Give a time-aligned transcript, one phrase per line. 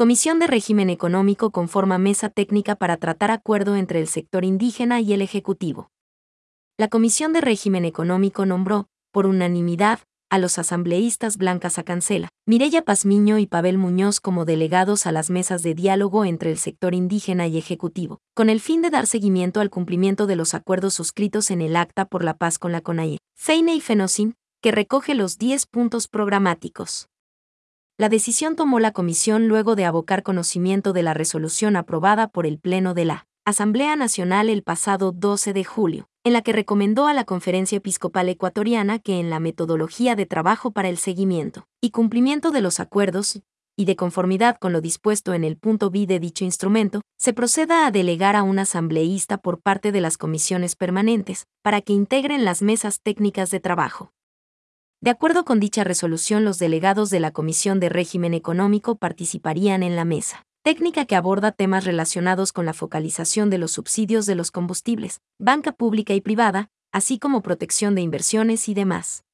[0.00, 5.12] Comisión de Régimen Económico conforma mesa técnica para tratar acuerdo entre el sector indígena y
[5.12, 5.90] el Ejecutivo.
[6.78, 9.98] La Comisión de Régimen Económico nombró, por unanimidad,
[10.30, 15.62] a los asambleístas Blanca Sacancela, Mireya Pazmiño y Pavel Muñoz como delegados a las mesas
[15.62, 19.68] de diálogo entre el sector indígena y ejecutivo, con el fin de dar seguimiento al
[19.68, 23.74] cumplimiento de los acuerdos suscritos en el Acta por la Paz con la CONAIE, FEINE
[23.74, 27.10] y FENOCIN, que recoge los 10 puntos programáticos.
[28.00, 32.58] La decisión tomó la comisión luego de abocar conocimiento de la resolución aprobada por el
[32.58, 37.12] Pleno de la Asamblea Nacional el pasado 12 de julio, en la que recomendó a
[37.12, 42.52] la Conferencia Episcopal Ecuatoriana que en la metodología de trabajo para el seguimiento y cumplimiento
[42.52, 43.42] de los acuerdos,
[43.76, 47.86] y de conformidad con lo dispuesto en el punto B de dicho instrumento, se proceda
[47.86, 52.62] a delegar a un asambleísta por parte de las comisiones permanentes, para que integren las
[52.62, 54.10] mesas técnicas de trabajo.
[55.02, 59.96] De acuerdo con dicha resolución, los delegados de la Comisión de Régimen Económico participarían en
[59.96, 64.50] la mesa técnica que aborda temas relacionados con la focalización de los subsidios de los
[64.50, 69.24] combustibles, banca pública y privada, así como protección de inversiones y demás.